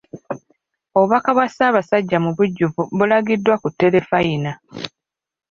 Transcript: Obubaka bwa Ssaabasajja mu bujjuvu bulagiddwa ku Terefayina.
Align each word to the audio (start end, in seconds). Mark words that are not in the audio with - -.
Obubaka 0.95 1.29
bwa 1.35 1.47
Ssaabasajja 1.49 2.17
mu 2.23 2.31
bujjuvu 2.37 2.81
bulagiddwa 2.97 3.55
ku 3.61 3.69
Terefayina. 3.79 4.51